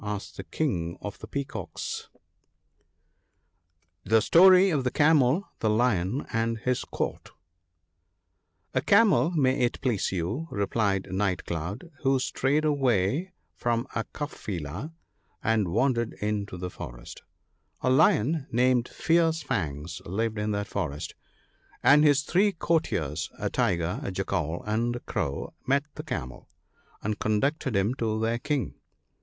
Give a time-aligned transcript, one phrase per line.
[0.03, 2.09] asked the King of the Peacocks.
[4.05, 4.33] 132 THE BOOK OF GOOD COUNSELS.
[4.33, 7.29] $fje £torp of tije Camel, tfje ICfon, anb f)f$ Court
[8.87, 14.61] CAMEL, may it please you,' replied Night cloud, * who strayed away from a kafila
[14.85, 14.91] (no),
[15.43, 17.21] and wandered into the forest.
[17.81, 21.13] A Lion, named "Fierce fangs," lived in that forest;
[21.83, 26.49] and his three courtiers, a Tiger, a Jackal, and a Crow, met the Camel,
[27.03, 28.73] and conducted him to their King.